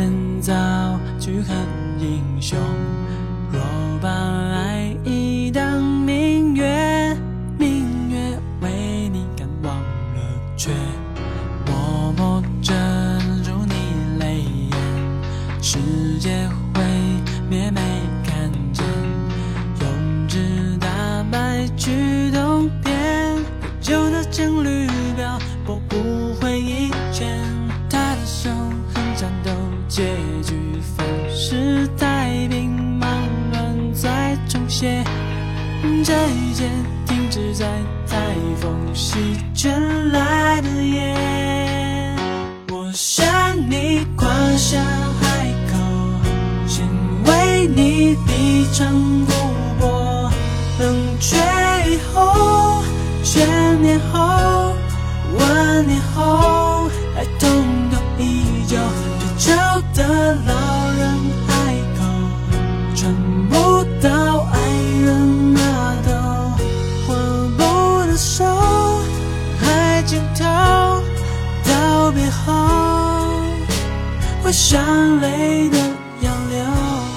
[0.00, 0.54] 趁早
[1.20, 1.54] 去看
[1.98, 2.58] 英雄
[3.52, 3.60] 若
[4.00, 4.69] 把爱
[36.02, 36.70] 这一间
[37.06, 37.66] 停止在
[38.06, 38.16] 台
[38.58, 39.70] 风席卷
[40.10, 42.16] 来的夜
[42.70, 43.26] 我想
[43.68, 44.82] 你跨下
[45.20, 45.76] 海口
[46.66, 46.86] 想
[47.24, 48.88] 为你抵挡
[49.26, 50.30] 风波
[50.78, 51.36] 冷却
[51.90, 52.82] 以后
[53.22, 54.72] 千年后
[55.38, 56.49] 万年后。
[74.52, 75.78] 像泪的
[76.22, 77.09] 洋流。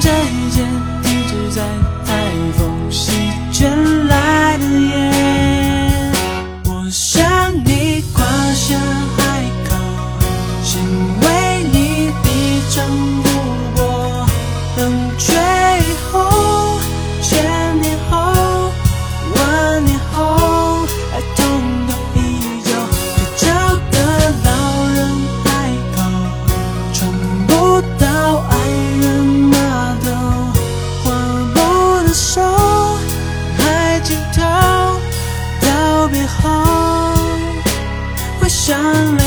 [0.00, 0.62] 这一切，
[1.02, 1.62] 定格在
[2.04, 2.08] 台
[2.56, 3.02] 风席
[3.52, 4.92] 卷来的夜。
[6.66, 6.70] 我。
[38.64, 39.23] 上了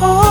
[0.00, 0.23] heart.